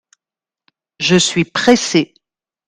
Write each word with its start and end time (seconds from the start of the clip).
Je 0.99 1.15
suis 1.15 1.45
pressé. 1.45 2.15